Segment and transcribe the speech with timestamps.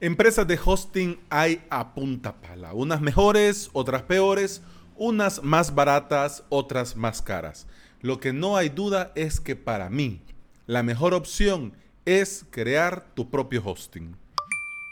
[0.00, 4.62] Empresas de hosting hay a punta pala, unas mejores, otras peores,
[4.96, 7.66] unas más baratas, otras más caras.
[8.00, 10.22] Lo que no hay duda es que para mí
[10.66, 11.72] la mejor opción
[12.04, 14.14] es crear tu propio hosting.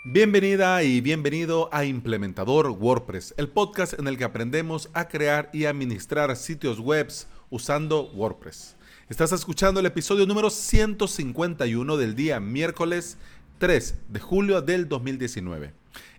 [0.06, 5.66] Bienvenida y bienvenido a Implementador WordPress, el podcast en el que aprendemos a crear y
[5.66, 7.12] administrar sitios web
[7.48, 8.74] usando WordPress.
[9.08, 13.18] Estás escuchando el episodio número 151 del día miércoles
[13.58, 15.72] 3 de julio del 2019.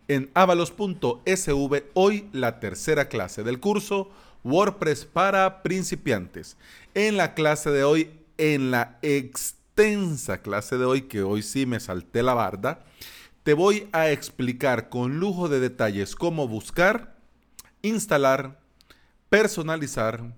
[0.07, 4.09] En avalos.sv, hoy la tercera clase del curso
[4.43, 6.57] WordPress para principiantes.
[6.93, 11.79] En la clase de hoy, en la extensa clase de hoy, que hoy sí me
[11.79, 12.85] salté la barda,
[13.43, 17.17] te voy a explicar con lujo de detalles cómo buscar,
[17.81, 18.59] instalar,
[19.29, 20.33] personalizar,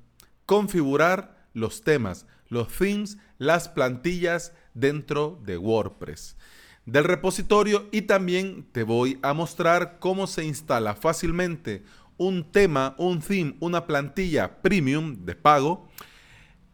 [0.46, 6.36] configurar los temas, los themes, las plantillas dentro de WordPress
[6.92, 11.84] del repositorio y también te voy a mostrar cómo se instala fácilmente
[12.18, 15.88] un tema, un theme, una plantilla premium de pago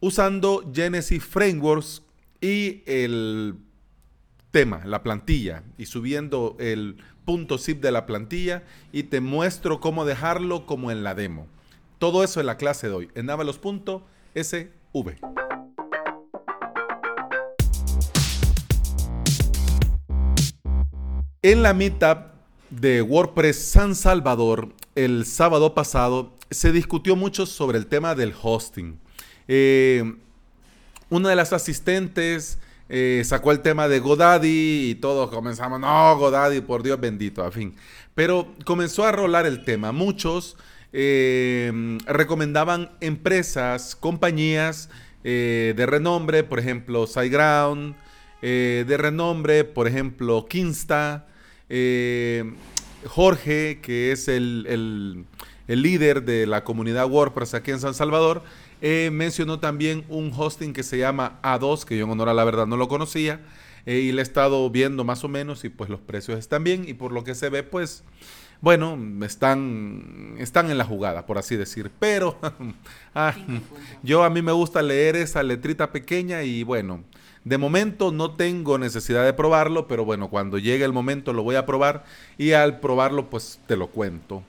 [0.00, 2.02] usando Genesis Frameworks
[2.40, 3.56] y el
[4.50, 10.04] tema, la plantilla y subiendo el punto zip de la plantilla y te muestro cómo
[10.04, 11.46] dejarlo como en la demo.
[11.98, 13.96] Todo eso en la clase de hoy en avalos.sv.
[21.48, 22.32] En la meetup
[22.70, 28.98] de WordPress San Salvador el sábado pasado se discutió mucho sobre el tema del hosting.
[29.46, 30.16] Eh,
[31.08, 32.58] una de las asistentes
[32.88, 37.52] eh, sacó el tema de Godaddy y todos comenzamos, no, Godaddy, por Dios bendito, a
[37.52, 37.76] fin.
[38.16, 39.92] Pero comenzó a rolar el tema.
[39.92, 40.56] Muchos
[40.92, 44.90] eh, recomendaban empresas, compañías
[45.22, 47.94] de renombre, por ejemplo, SiteGround,
[48.42, 51.26] de renombre, por ejemplo, Kinsta,
[51.68, 52.44] eh,
[53.06, 55.26] Jorge, que es el,
[55.66, 58.42] líder de la comunidad WordPress aquí en San Salvador,
[58.82, 62.44] eh, mencionó también un hosting que se llama A2, que yo en honor a la
[62.44, 63.40] verdad no lo conocía,
[63.86, 66.84] eh, y le he estado viendo más o menos y pues los precios están bien
[66.88, 68.02] y por lo que se ve pues,
[68.60, 71.90] bueno, están, están en la jugada, por así decir.
[71.98, 72.38] Pero
[73.14, 73.34] ah,
[74.02, 77.04] yo a mí me gusta leer esa letrita pequeña y bueno,
[77.46, 81.54] de momento no tengo necesidad de probarlo, pero bueno, cuando llegue el momento lo voy
[81.54, 82.04] a probar
[82.38, 84.42] y al probarlo pues te lo cuento.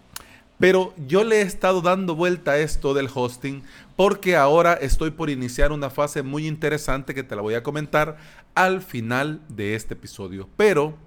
[0.57, 3.61] Pero yo le he estado dando vuelta a esto del hosting
[3.95, 8.17] porque ahora estoy por iniciar una fase muy interesante que te la voy a comentar
[8.55, 10.49] al final de este episodio.
[10.57, 10.97] Pero,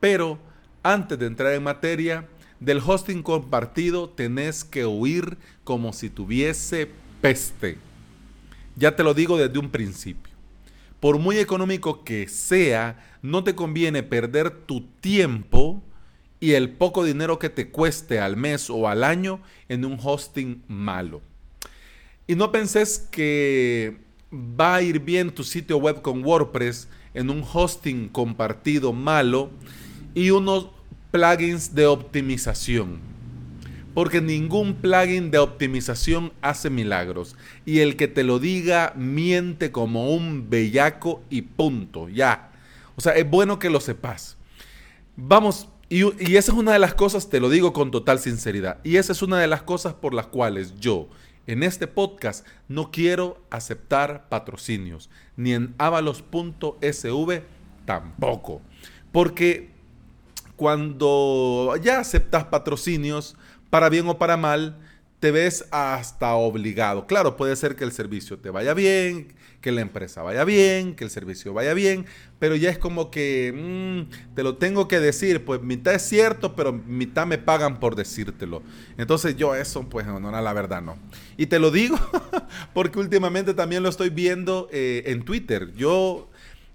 [0.00, 0.38] pero,
[0.82, 2.26] antes de entrar en materia,
[2.60, 7.76] del hosting compartido tenés que huir como si tuviese peste.
[8.74, 10.35] Ya te lo digo desde un principio
[11.06, 15.80] por muy económico que sea, no te conviene perder tu tiempo
[16.40, 20.64] y el poco dinero que te cueste al mes o al año en un hosting
[20.66, 21.22] malo.
[22.26, 23.98] Y no penses que
[24.32, 29.50] va a ir bien tu sitio web con WordPress en un hosting compartido malo
[30.12, 30.70] y unos
[31.12, 32.98] plugins de optimización
[33.96, 37.34] porque ningún plugin de optimización hace milagros.
[37.64, 42.52] Y el que te lo diga miente como un bellaco y punto, ya.
[42.96, 44.36] O sea, es bueno que lo sepas.
[45.16, 46.02] Vamos, y,
[46.36, 49.22] esa es una de las cosas, te lo digo con total sinceridad, y esa es
[49.22, 51.08] una de las cosas por las cuales yo
[51.46, 55.08] en este podcast no quiero aceptar patrocinios,
[55.38, 57.42] ni en avalos.sv
[57.86, 58.60] tampoco.
[59.10, 59.70] Porque
[60.56, 63.36] cuando ya aceptas patrocinios,
[63.70, 64.76] para bien o para mal,
[65.20, 67.06] te ves hasta obligado.
[67.06, 71.04] Claro, puede ser que el servicio te vaya bien, que la empresa vaya bien, que
[71.04, 72.06] el servicio vaya bien,
[72.38, 76.54] pero ya es como que mm, te lo tengo que decir, pues mitad es cierto,
[76.54, 78.62] pero mitad me pagan por decírtelo.
[78.98, 80.98] Entonces yo eso, pues no, la verdad no.
[81.36, 81.98] Y te lo digo
[82.74, 85.72] porque últimamente también lo estoy viendo eh, en Twitter.
[85.74, 86.28] Yo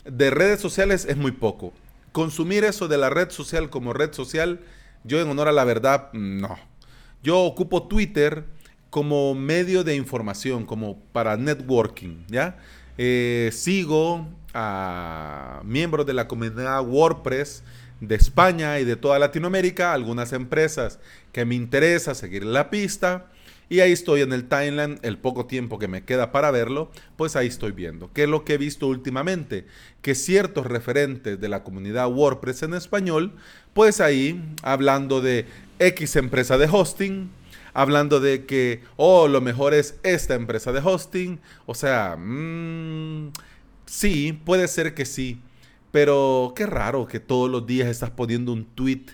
[0.03, 1.73] de redes sociales es muy poco.
[2.11, 4.59] Consumir eso de la red social como red social,
[5.03, 6.70] yo en honor a la verdad, no
[7.23, 8.45] yo ocupo Twitter
[8.89, 12.57] como medio de información, como para networking, ¿ya?
[12.97, 17.63] Eh, sigo a miembros de la comunidad WordPress
[18.01, 20.99] de España y de toda Latinoamérica, algunas empresas
[21.31, 23.27] que me interesa seguir la pista.
[23.69, 27.37] Y ahí estoy en el timeline, el poco tiempo que me queda para verlo, pues
[27.37, 28.11] ahí estoy viendo.
[28.11, 29.65] ¿Qué es lo que he visto últimamente?
[30.01, 33.33] Que ciertos referentes de la comunidad WordPress en español,
[33.73, 35.45] pues ahí, hablando de
[35.81, 37.31] X empresa de hosting,
[37.73, 41.39] hablando de que, oh, lo mejor es esta empresa de hosting.
[41.65, 43.31] O sea, mm,
[43.85, 45.41] sí, puede ser que sí.
[45.91, 49.05] Pero qué raro que todos los días estás poniendo un tweet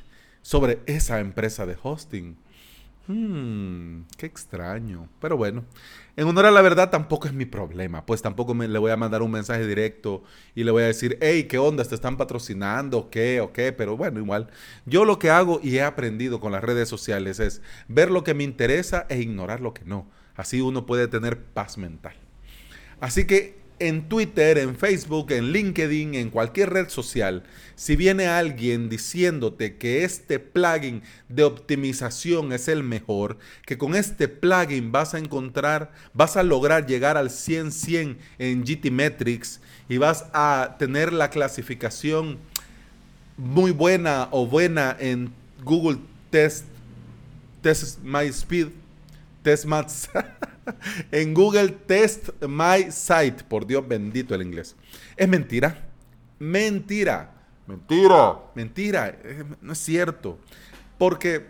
[0.41, 2.37] sobre esa empresa de hosting.
[3.07, 5.07] Hmm, qué extraño.
[5.21, 5.63] Pero bueno,
[6.17, 8.05] en honor a la verdad tampoco es mi problema.
[8.05, 10.23] Pues tampoco me, le voy a mandar un mensaje directo
[10.55, 11.85] y le voy a decir, hey, ¿qué onda?
[11.85, 13.09] ¿Te están patrocinando?
[13.09, 13.39] ¿Qué?
[13.39, 13.71] ¿O qué?
[13.71, 14.49] Pero bueno, igual.
[14.85, 18.33] Yo lo que hago y he aprendido con las redes sociales es ver lo que
[18.33, 20.09] me interesa e ignorar lo que no.
[20.35, 22.15] Así uno puede tener paz mental.
[22.99, 27.43] Así que en Twitter, en Facebook, en LinkedIn, en cualquier red social,
[27.75, 34.27] si viene alguien diciéndote que este plugin de optimización es el mejor, que con este
[34.27, 39.59] plugin vas a encontrar, vas a lograr llegar al 100-100 en GTmetrix
[39.89, 42.37] y vas a tener la clasificación
[43.37, 45.31] muy buena o buena en
[45.63, 45.99] Google
[46.31, 46.65] Test,
[47.61, 48.69] Test My Speed,
[49.47, 50.09] Test Maths.
[51.13, 53.45] en Google Test My Site.
[53.47, 54.75] Por Dios bendito el inglés.
[55.15, 55.87] Es mentira.
[56.37, 57.33] Mentira.
[57.65, 58.39] Mentira.
[58.53, 59.17] Mentira.
[59.61, 60.37] No es cierto.
[60.97, 61.45] Porque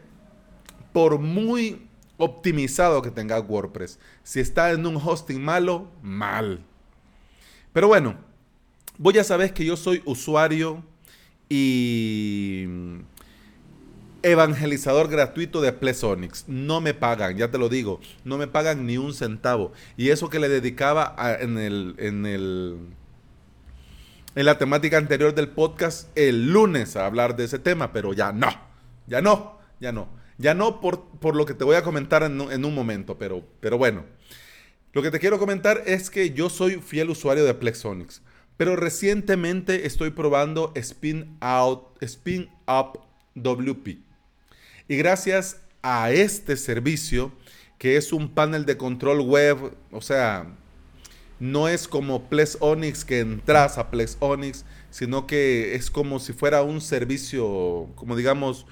[0.94, 6.64] por muy optimizado que tenga WordPress, si está en un hosting malo, mal.
[7.74, 8.16] Pero bueno,
[9.00, 10.84] vos ya sabes que yo soy usuario
[11.50, 12.68] y
[14.28, 16.46] evangelizador gratuito de Plesonics.
[16.48, 19.72] No me pagan, ya te lo digo, no me pagan ni un centavo.
[19.96, 22.78] Y eso que le dedicaba en, el, en, el,
[24.36, 28.32] en la temática anterior del podcast el lunes a hablar de ese tema, pero ya
[28.32, 28.50] no,
[29.08, 30.10] ya no, ya no.
[30.40, 33.44] Ya no por, por lo que te voy a comentar en, en un momento, pero,
[33.60, 34.06] pero bueno.
[34.94, 38.22] Lo que te quiero comentar es que yo soy fiel usuario de Plexonics,
[38.56, 43.00] pero recientemente estoy probando Spin Out, Spin Up
[43.36, 44.07] WP.
[44.88, 47.32] Y gracias a este servicio,
[47.78, 50.48] que es un panel de control web, o sea,
[51.40, 56.34] no es como Plex Onyx que entras a Plex Onyx, sino que es como si
[56.34, 58.66] fuera un servicio, como digamos,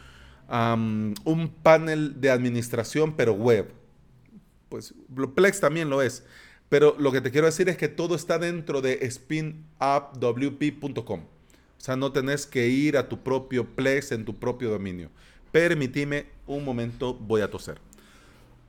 [0.49, 3.71] un panel de administración, pero web.
[4.69, 4.95] Pues
[5.35, 6.23] Plex también lo es.
[6.69, 11.19] Pero lo que te quiero decir es que todo está dentro de spinupwp.com.
[11.19, 11.27] O
[11.77, 15.11] sea, no tenés que ir a tu propio Plex en tu propio dominio.
[15.55, 17.79] Permitime un momento, voy a toser.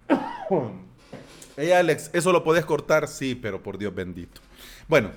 [1.57, 3.09] hey Alex, ¿eso lo puedes cortar?
[3.09, 4.41] Sí, pero por Dios bendito.
[4.87, 5.11] Bueno,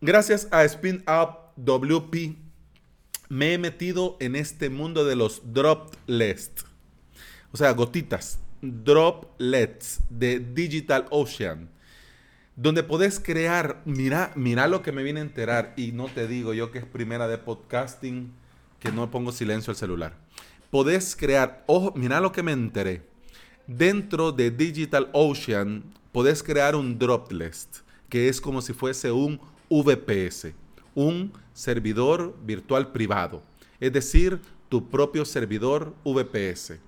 [0.00, 2.36] gracias a Spin Up WP
[3.28, 6.64] me he metido en este mundo de los droplets.
[7.50, 11.70] O sea, gotitas, droplets de Digital Ocean.
[12.54, 16.54] Donde podés crear, mira, mira lo que me viene a enterar y no te digo
[16.54, 18.32] yo que es primera de podcasting
[18.78, 20.25] que no pongo silencio al celular
[20.70, 23.02] podés crear, ojo, mira lo que me enteré.
[23.66, 27.56] Dentro de Digital Ocean podés crear un droplet,
[28.08, 30.54] que es como si fuese un VPS,
[30.94, 33.42] un servidor virtual privado.
[33.80, 36.78] Es decir, tu propio servidor VPS.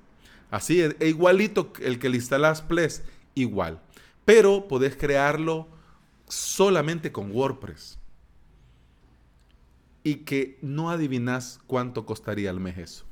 [0.51, 3.03] Así es, e igualito el que le instalas Ples,
[3.35, 3.81] igual.
[4.25, 5.69] Pero podés crearlo
[6.27, 7.99] solamente con WordPress.
[10.05, 13.08] Y que no adivinas cuánto costaría al mes eso.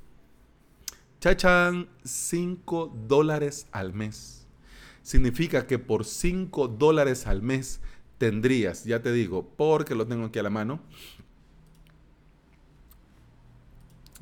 [1.26, 4.46] Chachan, 5 dólares al mes.
[5.02, 7.80] Significa que por 5 dólares al mes
[8.16, 10.78] tendrías, ya te digo, porque lo tengo aquí a la mano.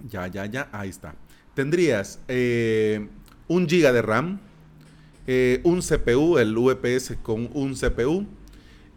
[0.08, 1.14] Ya, ya, ya, ahí está.
[1.52, 3.06] Tendrías eh,
[3.48, 4.40] un giga de RAM,
[5.26, 8.26] eh, un CPU, el VPS con un CPU,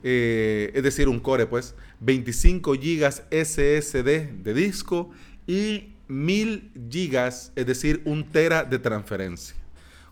[0.04, 5.12] eh, es decir, un core, pues, 25 gigas SSD de disco
[5.46, 9.56] y mil gigas, es decir, un tera de transferencia.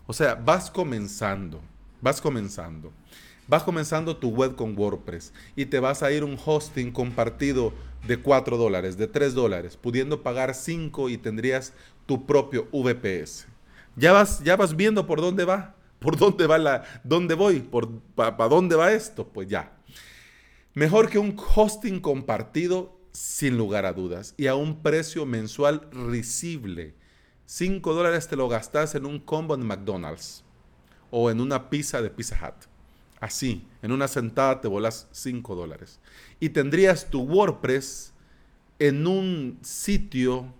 [0.06, 1.60] O sea, vas comenzando,
[2.00, 2.92] vas comenzando.
[3.48, 7.72] Vas comenzando tu web con WordPress y te vas a ir un hosting compartido
[8.06, 11.72] de 4 dólares, de 3 dólares, pudiendo pagar 5 y tendrías
[12.06, 13.46] tu propio VPS.
[13.94, 18.00] Ya vas, ya vas viendo por dónde va, por dónde va la, dónde voy, por
[18.16, 19.72] para dónde va esto, pues ya.
[20.74, 26.94] Mejor que un hosting compartido sin lugar a dudas, y a un precio mensual risible.
[27.46, 30.44] 5 dólares te lo gastas en un combo en McDonald's
[31.10, 32.66] o en una pizza de Pizza Hut.
[33.18, 35.98] Así, en una sentada te volas 5 dólares.
[36.40, 38.12] Y tendrías tu WordPress
[38.78, 40.52] en un sitio,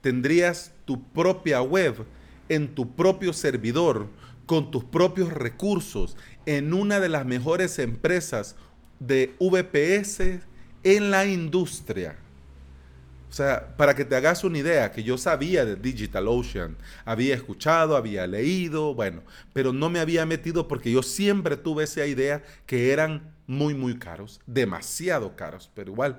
[0.00, 2.04] tendrías tu propia web
[2.48, 4.08] en tu propio servidor,
[4.44, 6.16] con tus propios recursos,
[6.46, 8.56] en una de las mejores empresas
[8.98, 10.49] de VPS
[10.82, 12.16] en la industria.
[13.30, 17.96] O sea, para que te hagas una idea, que yo sabía de DigitalOcean, había escuchado,
[17.96, 19.22] había leído, bueno,
[19.52, 23.98] pero no me había metido porque yo siempre tuve esa idea que eran muy, muy
[23.98, 26.18] caros, demasiado caros, pero igual.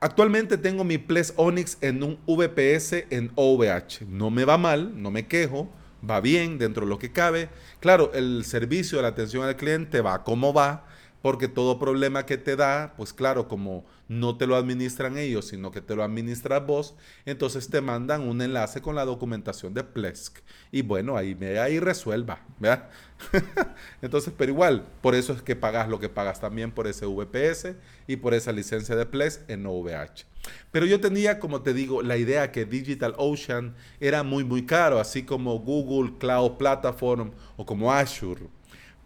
[0.00, 4.06] Actualmente tengo mi Ples Onyx en un VPS en OVH.
[4.08, 5.72] No me va mal, no me quejo,
[6.08, 7.48] va bien dentro de lo que cabe.
[7.80, 10.86] Claro, el servicio de la atención al cliente va como va,
[11.22, 15.70] porque todo problema que te da, pues claro, como no te lo administran ellos, sino
[15.70, 16.94] que te lo administras vos,
[17.24, 20.38] entonces te mandan un enlace con la documentación de Plesk.
[20.70, 22.88] Y bueno, ahí, ahí resuelva, ¿verdad?
[24.02, 27.74] entonces, pero igual, por eso es que pagas lo que pagas también por ese VPS
[28.06, 30.26] y por esa licencia de Plesk en OVH.
[30.70, 35.24] Pero yo tenía, como te digo, la idea que DigitalOcean era muy, muy caro, así
[35.24, 38.48] como Google Cloud Platform o como Azure.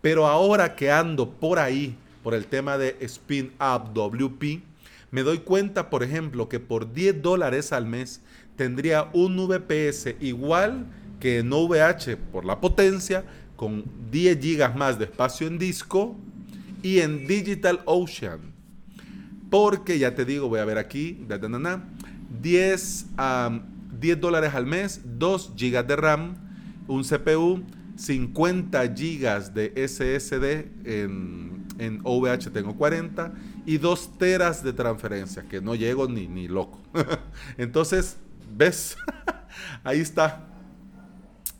[0.00, 4.62] Pero ahora que ando por ahí, por el tema de Spin Up WP,
[5.10, 8.20] me doy cuenta, por ejemplo, que por 10 dólares al mes
[8.56, 10.86] tendría un VPS igual
[11.18, 13.24] que en OVH por la potencia,
[13.56, 16.16] con 10 gigas más de espacio en disco
[16.82, 18.40] y en Digital Ocean.
[19.50, 21.26] Porque ya te digo, voy a ver aquí,
[22.40, 23.06] 10,
[24.00, 26.36] 10 dólares al mes, 2 gigas de RAM,
[26.86, 27.62] un CPU,
[27.96, 32.02] 50 gigas de SSD en en
[32.52, 33.32] tengo 40
[33.64, 36.78] y 2 teras de transferencia, que no llego ni, ni loco.
[37.56, 38.16] Entonces,
[38.54, 38.96] ¿ves?
[39.84, 40.46] Ahí está.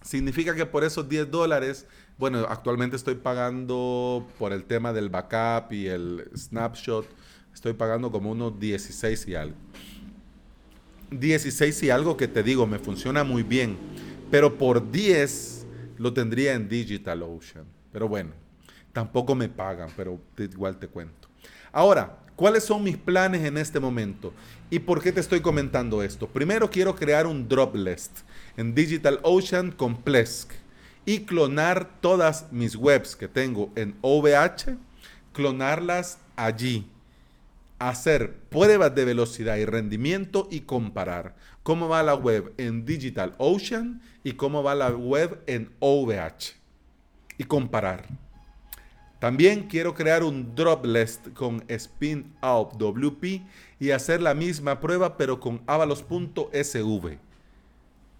[0.03, 1.87] Significa que por esos 10 dólares,
[2.19, 7.07] bueno, actualmente estoy pagando por el tema del backup y el snapshot,
[7.55, 9.57] estoy pagando como unos 16 y algo.
[11.11, 13.77] 16 y algo que te digo, me funciona muy bien,
[14.31, 15.60] pero por 10
[16.01, 17.65] lo tendría en DigitalOcean.
[17.93, 18.33] Pero bueno,
[18.93, 21.29] Tampoco me pagan, pero igual te cuento.
[21.73, 24.33] Ahora, ¿cuáles son mis planes en este momento?
[24.69, 26.27] ¿Y por qué te estoy comentando esto?
[26.27, 28.11] Primero quiero crear un drop list
[28.57, 30.51] en DigitalOcean con Plesk
[31.07, 34.77] y clonar todas mis webs que tengo en OVH,
[35.33, 36.87] clonarlas allí,
[37.79, 44.33] hacer pruebas de velocidad y rendimiento y comparar cómo va la web en DigitalOcean y
[44.33, 46.55] cómo va la web en OVH
[47.39, 48.07] y comparar.
[49.19, 53.43] También quiero crear un drop list con Spin WP
[53.79, 57.19] y hacer la misma prueba pero con avalos.sv.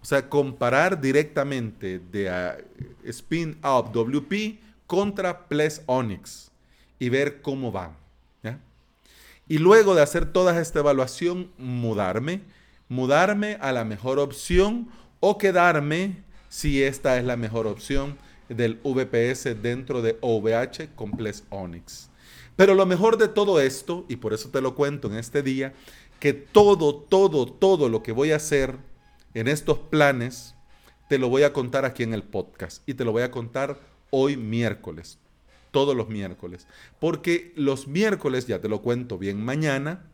[0.01, 2.57] O sea, comparar directamente de ah,
[3.03, 6.51] Spin WP contra Ples Onyx
[6.99, 8.01] y ver cómo van.
[9.47, 12.41] Y luego de hacer toda esta evaluación, mudarme,
[12.91, 14.89] mudarme a la mejor opción
[15.21, 18.17] o quedarme si esta es la mejor opción
[18.49, 22.09] del VPS dentro de OVH Complex Onyx.
[22.57, 25.73] Pero lo mejor de todo esto, y por eso te lo cuento en este día,
[26.19, 28.75] que todo, todo, todo lo que voy a hacer
[29.35, 30.55] en estos planes,
[31.07, 32.83] te lo voy a contar aquí en el podcast.
[32.85, 33.79] Y te lo voy a contar
[34.09, 35.17] hoy miércoles,
[35.71, 36.67] todos los miércoles.
[36.99, 40.10] Porque los miércoles, ya te lo cuento bien mañana,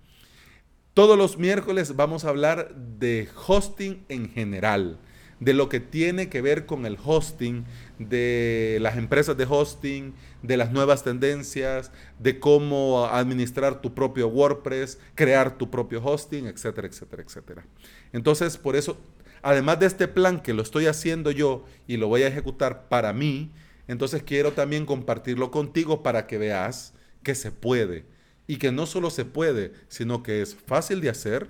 [0.97, 4.97] todos los miércoles vamos a hablar de hosting en general
[5.39, 7.65] de lo que tiene que ver con el hosting,
[7.99, 14.97] de las empresas de hosting, de las nuevas tendencias, de cómo administrar tu propio WordPress,
[15.13, 17.67] crear tu propio hosting, etcétera, etcétera, etcétera.
[18.11, 18.97] Entonces, por eso,
[19.43, 23.13] además de este plan que lo estoy haciendo yo y lo voy a ejecutar para
[23.13, 23.51] mí,
[23.87, 28.16] entonces quiero también compartirlo contigo para que veas que se puede
[28.47, 31.49] y que no solo se puede, sino que es fácil de hacer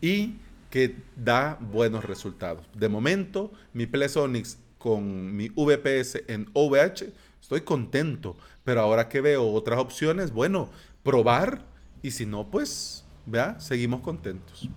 [0.00, 0.36] y
[0.70, 2.64] que da buenos resultados.
[2.74, 9.50] De momento, mi Plesonix con mi VPS en OVH, estoy contento, pero ahora que veo
[9.52, 10.70] otras opciones, bueno,
[11.02, 11.64] probar
[12.02, 14.68] y si no, pues, vea, seguimos contentos.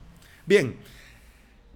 [0.45, 0.77] Bien,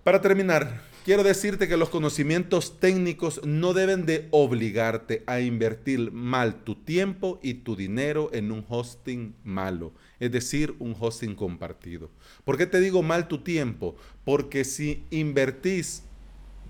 [0.04, 6.64] para terminar, quiero decirte que los conocimientos técnicos no deben de obligarte a invertir mal
[6.64, 9.94] tu tiempo y tu dinero en un hosting malo
[10.24, 12.10] es decir, un hosting compartido.
[12.46, 13.98] ¿Por qué te digo mal tu tiempo?
[14.24, 16.04] Porque si invertís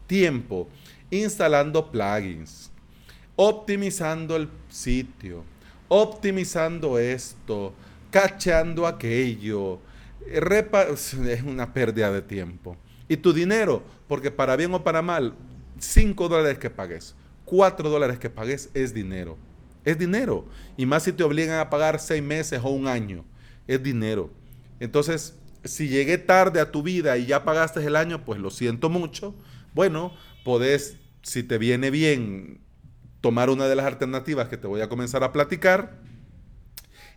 [0.07, 0.67] tiempo
[1.11, 2.71] instalando plugins,
[3.35, 5.43] optimizando el sitio,
[5.87, 7.75] optimizando esto,
[8.09, 9.79] cacheando aquello,
[10.25, 12.75] es una pérdida de tiempo.
[13.13, 15.35] Y tu dinero, porque para bien o para mal,
[15.77, 17.13] 5 dólares que pagues,
[17.45, 19.37] 4 dólares que pagues es dinero.
[19.85, 20.47] Es dinero.
[20.77, 23.23] Y más si te obligan a pagar 6 meses o un año
[23.67, 24.31] es dinero.
[24.79, 28.89] Entonces, si llegué tarde a tu vida y ya pagaste el año, pues lo siento
[28.89, 29.35] mucho.
[29.75, 30.11] Bueno,
[30.43, 32.61] podés, si te viene bien,
[33.21, 35.99] tomar una de las alternativas que te voy a comenzar a platicar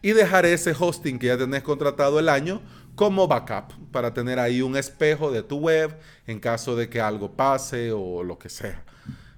[0.03, 2.61] y dejar ese hosting que ya tenés contratado el año
[2.97, 7.31] como backup para tener ahí un espejo de tu web en caso de que algo
[7.31, 8.83] pase o lo que sea.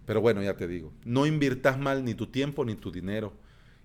[0.07, 3.35] Pero bueno, ya te digo, no inviertas mal ni tu tiempo ni tu dinero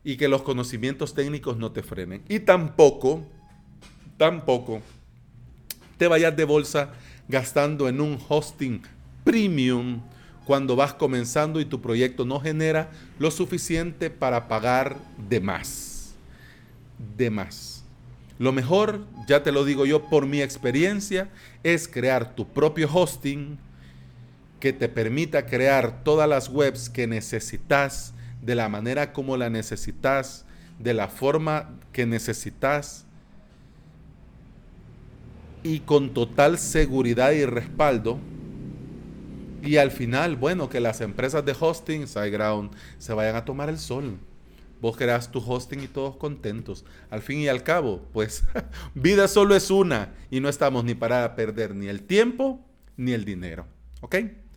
[0.04, 2.24] y que los conocimientos técnicos no te frenen.
[2.30, 3.26] Y tampoco,
[4.18, 4.82] tampoco
[5.98, 6.94] te vayas de bolsa
[7.28, 8.82] gastando en un hosting
[9.24, 10.02] premium
[10.46, 14.98] cuando vas comenzando y tu proyecto no genera lo suficiente para pagar
[15.30, 16.16] de más.
[17.18, 17.83] De más.
[18.40, 21.30] Lo mejor, ya te lo digo yo por mi experiencia,
[21.64, 23.58] es crear tu propio hosting
[24.60, 30.46] que te permita crear todas las webs que necesitas de la manera como la necesitas,
[30.80, 33.06] de la forma que necesitas
[35.64, 38.20] y con total seguridad y respaldo
[39.64, 43.80] y al final, bueno, que las empresas de hosting, SiteGround, se vayan a tomar el
[43.80, 44.20] sol.
[44.84, 46.84] Vos creas tu hosting y todos contentos.
[47.10, 48.44] Al fin y al cabo, pues
[48.96, 52.60] vida solo es una y no estamos ni para perder ni el tiempo
[52.98, 53.66] ni el dinero.
[54.02, 54.16] ¿Ok?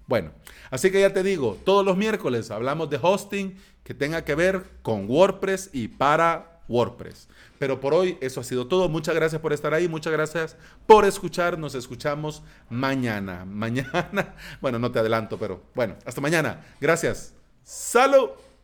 [0.08, 0.32] Bueno,
[0.68, 4.64] así que ya te digo, todos los miércoles hablamos de hosting que tenga que ver
[4.82, 7.28] con WordPress y para WordPress.
[7.60, 8.88] Pero por hoy eso ha sido todo.
[8.88, 9.86] Muchas gracias por estar ahí.
[9.86, 10.56] Muchas gracias
[10.88, 11.56] por escuchar.
[11.56, 13.44] Nos escuchamos mañana.
[13.48, 14.34] Mañana.
[14.60, 16.66] Bueno, no te adelanto, pero bueno, hasta mañana.
[16.80, 17.32] Gracias.
[17.62, 18.30] Salud.